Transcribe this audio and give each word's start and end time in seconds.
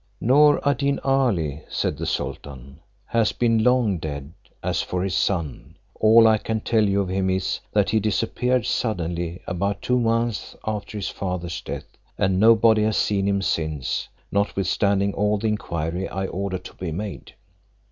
"Noor 0.19 0.59
ad 0.67 0.79
Deen 0.79 0.99
Ali," 1.03 1.61
said 1.69 1.95
the 1.99 2.07
sultan, 2.07 2.79
"has 3.05 3.31
been 3.33 3.63
long 3.63 3.99
dead; 3.99 4.33
as 4.63 4.81
for 4.81 5.03
his 5.03 5.13
son, 5.15 5.77
all 5.93 6.25
I 6.27 6.39
can 6.39 6.61
tell 6.61 6.83
you 6.83 7.01
of 7.01 7.09
him 7.09 7.29
is, 7.29 7.59
that 7.71 7.91
he 7.91 7.99
disappeared 7.99 8.65
suddenly, 8.65 9.43
about 9.45 9.83
two 9.83 9.99
months 9.99 10.55
after 10.65 10.97
his 10.97 11.09
father's 11.09 11.61
death, 11.61 11.85
and 12.17 12.39
nobody 12.39 12.81
has 12.81 12.97
seen 12.97 13.27
him 13.27 13.43
since, 13.43 14.09
notwithstanding 14.31 15.13
all 15.13 15.37
the 15.37 15.49
inquiry 15.49 16.09
I 16.09 16.25
ordered 16.25 16.63
to 16.63 16.73
be 16.73 16.91
made. 16.91 17.35